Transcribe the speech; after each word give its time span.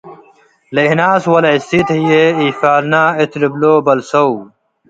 ለእናስ 0.73 1.23
ወለእሲት 1.33 1.87
ህዬ፤ 2.03 2.11
“ኢፋልነ” 2.47 2.93
እት 3.21 3.31
ልብሎ 3.41 3.63
በልሰው። 3.85 4.31